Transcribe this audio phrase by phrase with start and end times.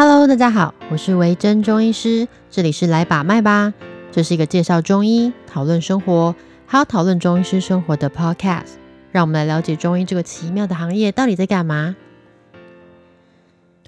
[0.00, 3.74] Hello，大家好，我是维珍中医师，这里是来把脉吧。
[4.12, 6.36] 这是一个介绍中医、讨论生活，
[6.66, 8.76] 还有讨论中医师生活的 Podcast。
[9.10, 11.96] 让我们来了解中医这个奇妙的行业到底在干嘛。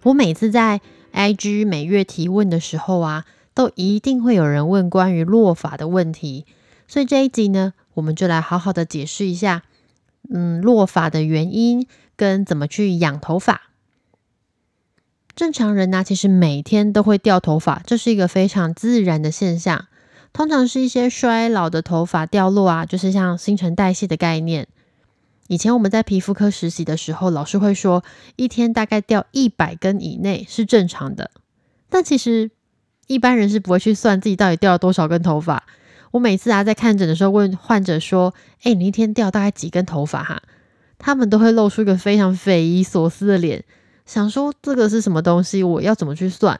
[0.03, 0.81] 我每次在
[1.13, 3.25] IG 每月提问的时候啊，
[3.55, 6.45] 都一定会有人问关于落发的问题，
[6.89, 9.63] 所以这一集呢，我们就来好好的解释一下，
[10.29, 11.87] 嗯，落发的原因
[12.17, 13.70] 跟怎么去养头发。
[15.35, 19.87] 正常人呢，其实每天都会掉头发，这是一个非常自然的现象。
[20.33, 24.69] 通常是一些衰老的头发掉落啊，就是像新陈代谢的概念。
[25.49, 28.05] 以前我们在皮肤科实习的时候，老师会说，
[28.37, 31.31] 一天大概掉一百根以内是正常的。
[31.89, 32.53] 但其实
[33.09, 35.65] 一般人是不会去算自己到底掉了多少根头发。
[36.13, 40.43] 我每次啊在看诊的时候问患者说：“哎，你一天掉大概几根头发？”哈，
[40.99, 43.65] 他们都会露出一个非常匪夷所思的脸，
[44.11, 45.63] 想说这个是什么东西？
[45.63, 46.59] 我要怎么去算？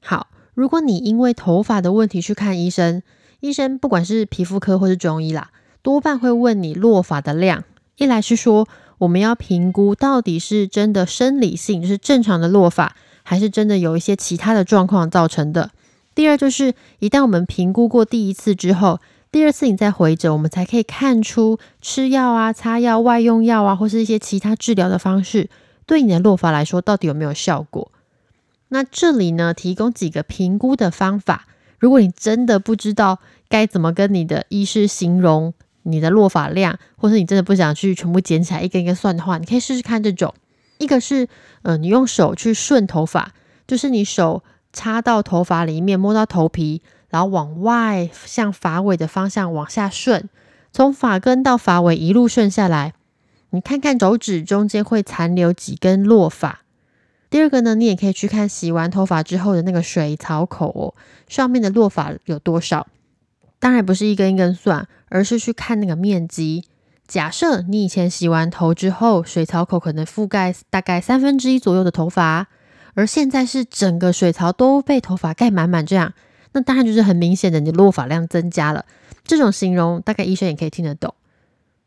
[0.00, 3.00] 好，如果你因为头发的问题去看医生，
[3.38, 7.62] 医生不管是皮肤科或是中医啦，多半会问你落发的量。
[7.96, 8.66] 一来是说，
[8.98, 15.70] 我们要评估到底是真的生理性，就是正常的落发，还是真的有一些其他的状况造成的。
[16.12, 18.98] 第二就是，一旦我们评估过第一次之后，
[19.30, 25.48] 第二次你再回诊，我们才可以看出吃药啊、擦药、外用药啊，或是一些其他治疗的方式，
[25.92, 27.92] 对你的落发来说到底有没有效果。
[28.68, 31.46] 那这里呢，提供几个评估的方法。
[31.78, 33.18] 如果你真的不知道
[33.50, 35.52] 该怎么跟你的医师形容。
[35.84, 40.32] 你的落发量，或是你真的不想去全部捡起来一根一根算的话，你可以试试看这种。
[40.78, 41.26] 一个是，
[41.62, 43.32] 呃，你用手去顺头发，
[43.66, 50.28] 就是你手插到头发里面，摸到头皮，然后往外向发尾的方向往下顺，
[50.70, 52.94] 从发根到发尾一路顺下来，
[53.54, 56.62] 你看看手指中间会残留几根落发。
[57.28, 60.94] 第二个呢，你也可以去看洗完头发之后的那个水槽口哦，
[61.28, 62.86] 上面的落发有多少。
[63.58, 66.64] 当然不是一根一根算，而是去看那个面积。
[67.06, 72.48] 假设你以前洗完头之后，水槽口可能覆盖大概三分之一左右的头发，
[72.94, 76.14] 而现在是整个水槽都被头发盖满满，这样，
[76.52, 78.84] 那当然就是很明显的你的落发量增加了。
[79.24, 81.14] 这种形容大概医生也可以听得懂。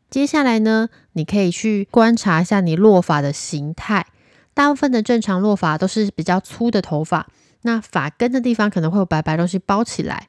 [0.08, 4.06] 接下来呢，你可以去观察一下你落发的形态。
[4.54, 7.26] 大部分的正常落发都是比较粗的头发，
[7.62, 10.28] 那发根的地方可能会有白白东西包起来。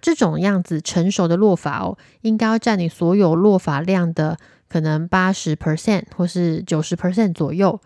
[0.00, 4.36] 这种样子成熟的落发哦，应该要占你所有落发量的
[4.68, 7.80] 可能八十 percent 或是九十 percent 左右。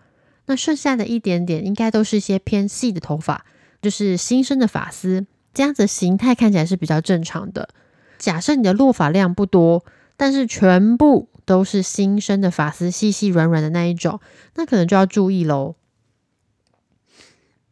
[0.47, 3.45] 那剩下的一点点，应该都是一些偏细的头发，
[3.81, 5.27] 就是新生的发丝。
[5.53, 7.69] 这样子形态看起来是比较正常的。
[8.17, 9.85] 假设你的落发量不多，
[10.17, 14.19] 但是全部都是新生的发丝，细细软软的那一种，
[14.55, 15.75] 那可能就要注意喽。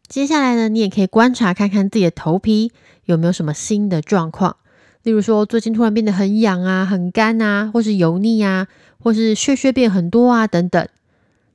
[0.07, 2.71] 接下来呢，你也可以观察看看自己的头皮
[3.05, 4.57] 有没有什么新的状况，
[5.01, 8.67] 例如说最近突然变得很痒啊、很干啊，或是油腻啊，
[8.99, 10.87] 或是屑屑变很多啊等等。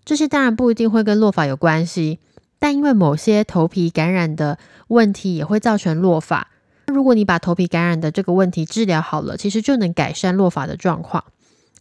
[0.04, 2.18] 这些当然不一定会跟落发有关系，
[2.58, 4.58] 但因为某些头皮感染的
[4.88, 6.48] 问题也会造成落发。
[6.90, 11.24] 如果你把头皮感染的这个问题治疗好了，其实就能改善落发的状况。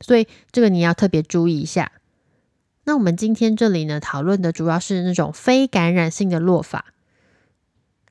[0.02, 1.92] 所以这个你要特别注意一下。
[2.86, 6.86] 那我们今天这里呢，讨论的主要是那种非感染性的落发。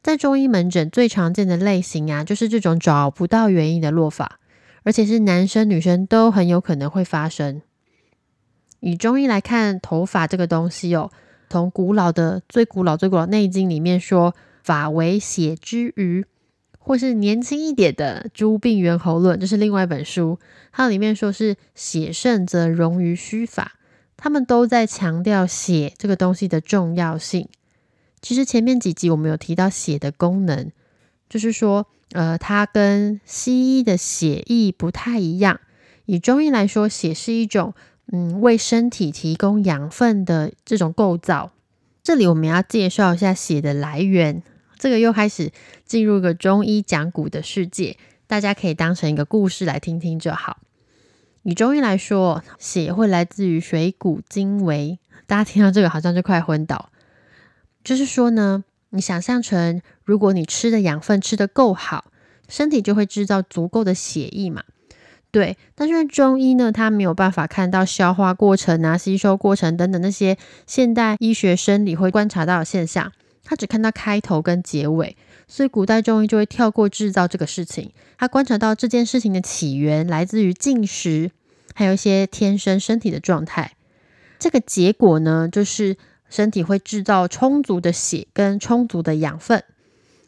[0.03, 4.39] 在中医门诊最常见的类型啊，就是这种找不到原因的落发，
[4.85, 7.61] 而且是男生女生都很有可能会发生。
[8.81, 11.11] 以中医来看，头发这个东西哦，
[11.51, 16.25] 从古老的最古老最古老《内经》里面说，发为血之余，
[16.88, 20.38] 或是年轻一点的《诸病源候论》，这是另外一本书，
[20.72, 23.72] 它里面说是血盛则溶于虚发。
[24.16, 27.47] 他们都在强调血这个东西的重要性。
[28.22, 30.71] 其实前面几集我们有提到血的功能，
[31.28, 35.60] 就是说，呃，它跟西医的血液不太一样。
[36.06, 37.75] 以中医来说，血是一种
[38.11, 41.52] 嗯为身体提供养分的这种构造。
[42.02, 44.43] 这里我们要介绍一下血的来源。
[44.79, 45.51] 这个又开始
[45.85, 47.97] 进入一个中医讲古的世界，
[48.27, 50.59] 大家可以当成一个故事来听听就好。
[51.43, 54.99] 以中医来说，血会来自于水谷精微。
[55.27, 56.91] 大家听到这个好像就快昏倒。
[57.83, 62.07] 就是说呢，你想象成，如果你吃的养分吃得够好，
[62.49, 64.63] 身体就会制造足够的血液嘛。
[65.31, 70.37] 对，但是中医呢，它没有办法看到消化过程啊、吸收过程等等那些
[70.67, 73.13] 现代医学生理会观察到的现象，
[73.49, 75.17] 他只看到开头跟结尾。
[75.47, 81.31] 所以古代中医就会跳过制造这个事情，他观察到这件事情的起源来自于进食，
[81.75, 83.73] 还有一些天生身体的状态。
[84.39, 85.97] 这个结果呢，就是
[86.29, 89.65] 身体会制造充足的血跟充足的养分。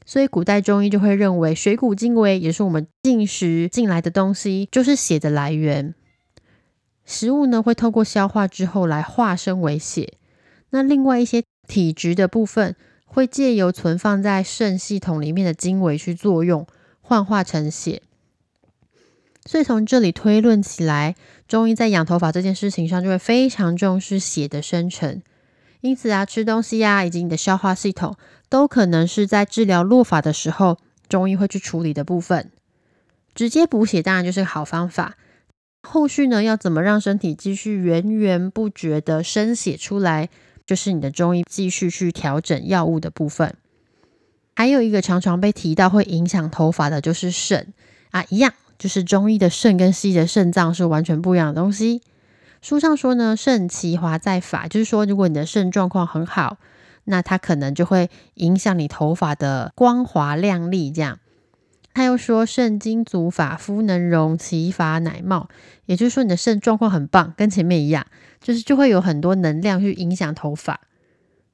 [0.07, 5.95] 所以古代中医就会认为，水谷精微也是我们进食进来的东西，就是血的来源。
[7.05, 10.15] 食物呢会透过消化之后来化身为血。
[10.71, 12.75] 那另外一些体质的部分，
[13.13, 16.65] 会借由存放在肾系统里面的精微去作用，
[17.01, 18.03] 幻化成血。
[19.45, 21.17] 所以从这里推论起来，
[21.49, 25.21] 中医在养头发这件事情上就会非常重视血的生成。
[25.81, 28.17] 因此啊，吃东西呀，以及你的消化系统。
[28.49, 30.79] 都可能是在治疗落发的时候，
[31.09, 32.51] 中医会去处理的部分。
[33.35, 35.17] 直接补血当然就是个好方法。
[35.83, 40.29] 后续呢，要怎么让身体继续源源不绝的生血出来，
[40.71, 43.57] 就是你的中医继续去调整药物的部分。
[44.55, 47.73] 还有一个常常被提到会影响头发的，就是肾
[48.13, 52.03] 啊，一样，就是中医的肾跟西医的肾脏是完全不一样的东西。
[52.63, 56.59] 书上说呢，肾其华在发，就是说如果你的肾状况很好。
[57.05, 60.93] 那它可能就会影响你头发的光滑亮丽。
[60.93, 61.19] 这样，
[61.93, 65.49] 他又说肾精足，发肤能容，其发乃茂。
[65.87, 68.07] 也就是说，你的肾状况很棒，跟前面一样，
[68.41, 70.81] 就是就会有很多能量去影响头发。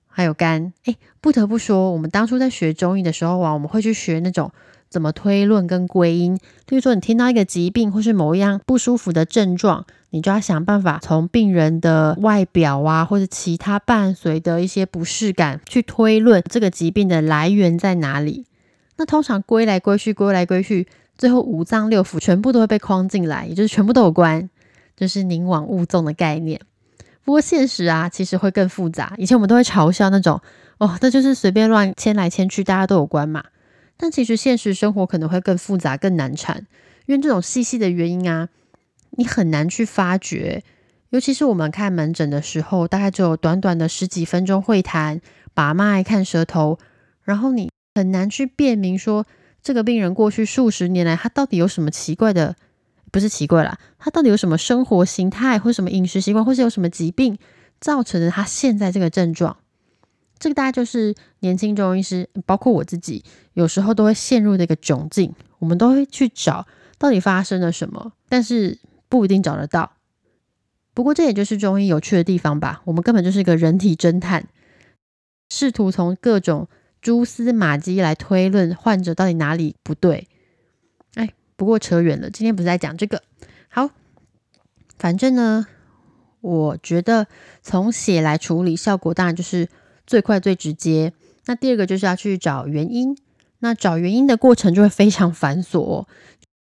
[0.06, 4.50] 还有肝，哎，不得不说，我们当初在学中医的时候啊，我们会去学那种。
[4.88, 6.36] 怎么推论跟归因？
[6.68, 18.46] 例如说，你听到一个疾病或是某一样不舒服的症状，你就要想办法从病人的外表啊，或者其他伴随的一些不适感去推论这个疾病的来源在哪里。
[18.96, 20.86] 那通常归来归去，归来归去，
[21.18, 24.48] 最后五脏六腑全部都会被框进来，也就是全部都有关，
[24.96, 26.60] 就是宁往勿纵的概念。
[27.26, 29.12] 不过现实啊，其实会更复杂。
[29.18, 30.40] 以前我们都会嘲笑那种，
[30.78, 33.42] 哦，那就是随便乱牵来牵去，大家都有关嘛。
[33.96, 36.66] 但其实现实生活可能会更复杂、更难缠，
[37.06, 38.48] 因为这种细细的原因啊，
[39.16, 40.62] 你很难去发掘。
[41.10, 45.20] 尤其是我们看门诊的时候，大概只有短短的十几分钟会谈，
[45.52, 46.78] 把脉、看舌头，
[47.24, 49.26] 然后你很难去辨明说
[49.60, 52.54] 这个病人过去数十年来他到底有什么奇怪的，
[53.16, 57.38] 不是奇怪啦，他到底有什么生活形态，或什么饮食习惯，或是有什么疾病
[57.80, 59.56] 造成的他现在这个症状。
[60.38, 63.24] 这个大概就是年轻中医师，包括我自己，
[63.54, 65.32] 有时候都会陷入的一个窘境。
[65.60, 66.66] 我们都会去找
[66.98, 68.78] 到底发生了什么，但是
[69.08, 69.92] 不一定找得到。
[70.92, 72.82] 不过这也就是中医有趣的地方吧。
[72.84, 74.46] 我们根本就是一个人体侦探，
[75.48, 76.68] 试图从各种
[77.00, 80.28] 蛛丝马迹来推论患者到底哪里不对。
[81.56, 83.22] 不过扯远了，今天不是在讲这个。
[83.68, 83.90] 好，
[84.98, 85.66] 反正呢，
[86.40, 87.26] 我觉得
[87.62, 89.68] 从血来处理，效果当然就是。
[90.08, 91.12] 最快最直接。
[91.46, 93.18] 那第二个就是要去找原因。
[93.58, 96.06] 那找原因的过程就会非常繁琐，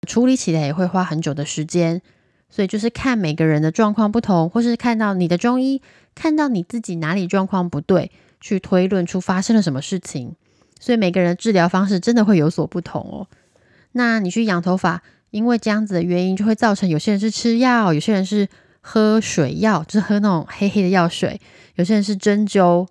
[0.09, 2.03] 处理起来也会花很久的时间。
[2.51, 5.81] 所以就是看每个人的状况不同，或是看到你的中医
[6.17, 8.11] 看到你自己哪里状况不对，
[8.41, 10.35] 去推论出发生了什么事情。
[10.81, 13.29] 所以每个人治疗方式真的会有所不同哦。
[13.93, 18.49] 那你去养头发，因为这样子的原因，就会造成有些人是吃药，有些人是
[18.81, 21.41] 喝水药，就是喝那种黑黑的药水，
[21.75, 22.87] 有些人是针灸。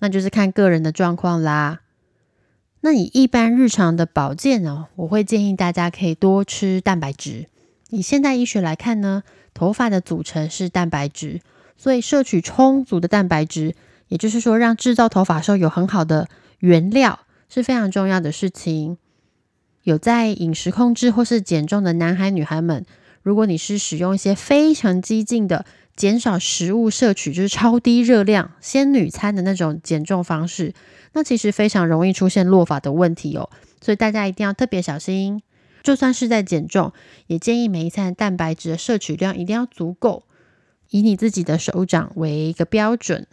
[0.00, 1.80] 那就是看个人的状况啦。
[2.82, 4.86] 那你一般日常的保健呢？
[4.94, 7.46] 我会建议大家可以多吃蛋白质。
[7.90, 11.40] 以现代医学来看呢，头发的组成是蛋白质，
[11.76, 13.74] 所以摄取充足的蛋白质，
[14.06, 16.28] 也就是说让制造头发时候有很好的
[16.60, 18.98] 原料是非常重要的事情。
[19.88, 22.84] 有在饮食控制或是减重的男孩女孩们，
[23.22, 25.64] 如果你是使用一些非常激进的。
[25.96, 30.72] 减少食物摄取就是超低热量仙女餐的那种减重方式，
[31.12, 35.42] 那其实非常容易出现落发的问题哦，所以大家一定要特别小心。
[35.82, 36.92] 就算是在减重，
[37.26, 40.22] 也建议每一餐蛋白质的摄取量一定要足够，
[40.90, 43.26] 以你自己的手掌为一个标准。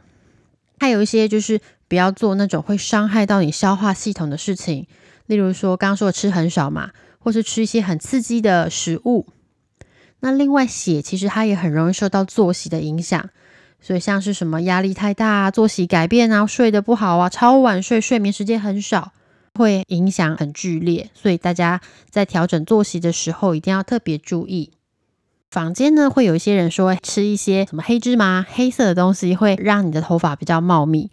[0.79, 4.87] 还有一些就是不要做那种会伤害到你消化系统的事情，
[5.27, 9.27] 例如说刚刚说的吃很少嘛，或是吃一些很刺激的食物。
[10.21, 13.29] 那另外血其实它也很容易受到作息的影响，
[13.79, 19.11] 所以像是什么压力太大、作息改变啊、睡得不好啊、超晚睡、睡眠时间很少，
[19.53, 21.09] 会影响很剧烈。
[21.13, 24.71] 所以大家在调整作息的时候一定要特别注意。
[25.51, 31.11] 坊间呢会有一些人说吃一些什么黑芝麻、黑色的东西会让你的头发比较茂密。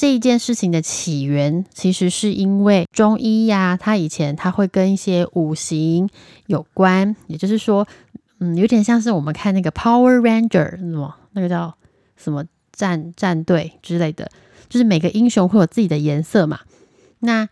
[0.00, 6.08] 这一件事情的起源，其实是因为中医呀，它以前它会跟一些五行
[6.46, 7.86] 有关，也就是说，
[8.38, 11.76] 嗯，有点像是我们看那个 Power Ranger 什么那个叫
[12.16, 14.30] 什么战战队之类的，
[14.70, 16.60] 就是每个英雄会有自己的颜色嘛。
[17.18, 17.46] 那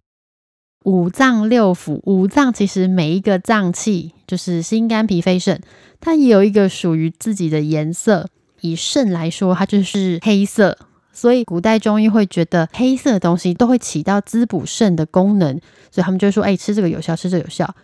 [0.84, 5.60] 五脏六腑，五脏其实每一个脏器，就是心肝脾肺肾，
[6.00, 8.30] 它也有一个属于自己的颜色。
[8.62, 10.78] 以肾来说，它就是黑色。
[11.18, 15.58] 所以古代中医会觉得黑色的东西都会起到滋补肾的功能，
[15.90, 17.74] 所以他们就说：“哎，吃这个有效，吃这有效。”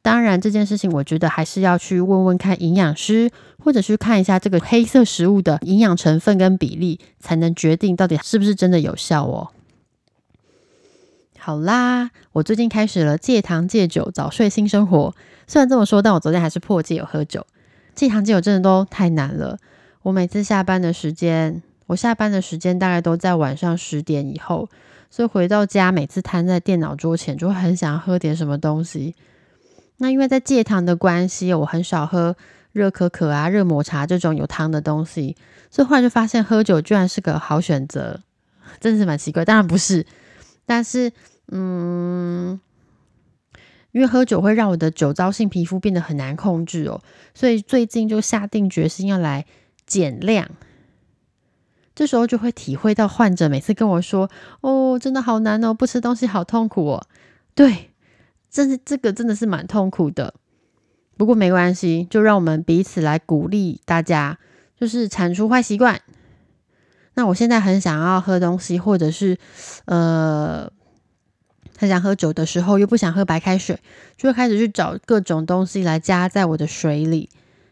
[0.00, 3.30] 当然，这件事情我觉得还是要去问问看营养师，
[3.62, 9.50] 或者去看一下这个黑色食物的营养成分跟比例，才能决定到底是不是真的有效哦。
[11.38, 15.14] 好啦，我最近开始了戒糖戒酒早睡新生活。
[15.46, 17.46] 虽然这么说，但我昨天还是破戒有喝酒。
[17.94, 19.58] 戒糖戒酒真的都太难了。
[20.04, 24.68] 我每次下班的时间，我下班的时间大概都在晚上十点以后，
[25.10, 29.14] 所以回到家每次瘫在电脑桌前，就会很想喝点什么东西。
[29.96, 32.36] 那因为在戒糖的关系，我很少喝
[32.72, 35.34] 热可可啊、热抹茶这种有糖的东西，
[35.70, 38.20] 所以后来就发现喝酒居然是个好选择，
[38.78, 39.44] 真的是蛮奇怪。
[39.44, 40.04] 当然不是，
[40.66, 41.10] 但是
[41.50, 42.60] 嗯，
[43.92, 47.00] 因为喝酒会让我的酒糟性皮肤变得很难控制哦，
[47.32, 49.46] 所以最近就下定决心要来
[49.86, 50.48] 减量。
[51.98, 54.30] 这时候就会体会到患者每次跟我说
[54.62, 57.02] ：“哦，真的好难哦，不吃东西好痛苦哦。”
[57.56, 57.90] 对。
[58.50, 60.32] 真是这个真的是蛮痛苦的，
[61.18, 64.38] 不过没关系，就让我们彼此来鼓励大家，
[64.80, 66.00] 就是铲除坏习惯。
[67.14, 69.36] 那我现在很想要喝东西，或者是
[69.84, 70.70] 呃
[71.76, 73.78] 很想喝酒的时候，又不想喝白开水，
[74.16, 77.28] 就会开始去找各种东西来加在我的水里。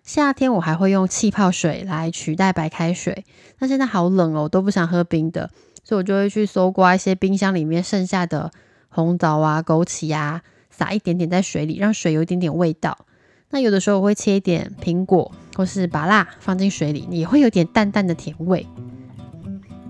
[0.07, 3.25] 夏天我还会用气泡水来取代白开水，
[3.59, 5.51] 那现在好冷哦，都不想喝冰的，
[5.83, 8.53] 所以我就会去搜刮一些冰箱里面剩下的
[8.89, 10.43] 红枣啊、枸杞啊。
[10.71, 13.07] 撒一点点在水里，让水有一点点味道。
[13.51, 18.65] 那有的时候我会切一点苹果或是芭辣放进水里，也会有点淡淡的甜味。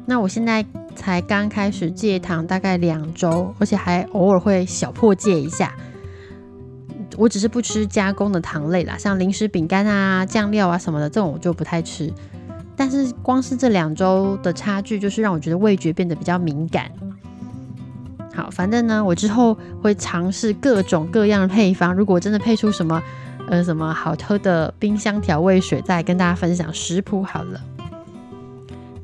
[0.06, 5.74] 那我现在才刚开始戒糖，大概两周，而且还偶尔会小破戒一下。
[7.16, 12.12] 我只是不吃加工的糖类啦，像零食、饼干啊、酱料啊什么的，这种我就不太吃。
[12.76, 16.90] 但是光是这两周的差距，就是让我觉得味觉变得比较敏感。
[18.34, 21.94] 好，反正呢，我之后会尝试各种各样的配方。
[21.94, 23.02] 如果真的配出什么，
[23.48, 27.58] 呃，什么好喝的冰箱调味水，再跟大家分享食谱好了。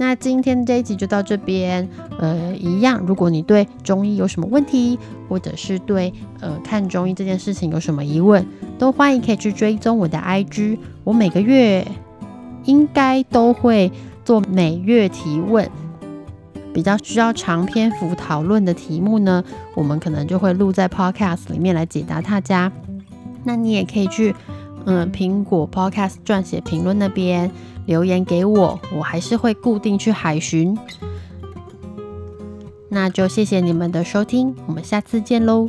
[0.03, 1.89] 那今天这一集就到这边。
[2.19, 8.45] 呃，一样，如果你对中医有什么问题，或者是对呃看中医这件事情有什么疑问，
[8.81, 10.77] 都欢迎可以去追踪我的 IG。
[11.05, 11.87] 我每个月
[12.65, 13.93] 应该都会
[14.25, 15.71] 做每月提问。
[16.75, 19.45] 比较需要长篇幅讨论的题目呢，
[19.77, 22.73] 我们可能就会录在 Podcast 里面来解答大家。
[23.45, 24.35] 那你也可以去
[24.87, 27.51] 嗯苹果 Podcast 撰写评论那边
[27.87, 30.77] 留言给我，我还是会固定去海巡。
[32.89, 35.69] 那就谢谢你们的收听，我们下次见喽。